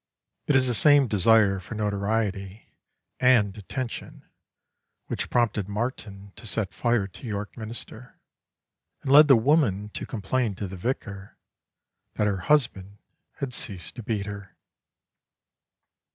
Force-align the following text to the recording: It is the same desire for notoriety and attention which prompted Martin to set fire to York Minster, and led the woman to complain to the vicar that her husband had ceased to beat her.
It 0.47 0.55
is 0.55 0.65
the 0.65 0.73
same 0.73 1.05
desire 1.05 1.59
for 1.59 1.75
notoriety 1.75 2.73
and 3.19 3.55
attention 3.55 4.27
which 5.05 5.29
prompted 5.29 5.69
Martin 5.69 6.33
to 6.37 6.47
set 6.47 6.73
fire 6.73 7.05
to 7.05 7.27
York 7.27 7.55
Minster, 7.55 8.19
and 9.03 9.11
led 9.11 9.27
the 9.27 9.35
woman 9.35 9.89
to 9.89 10.07
complain 10.07 10.55
to 10.55 10.67
the 10.67 10.75
vicar 10.75 11.37
that 12.15 12.25
her 12.25 12.37
husband 12.49 12.97
had 13.33 13.53
ceased 13.53 13.95
to 13.95 14.01
beat 14.01 14.25
her. 14.25 14.57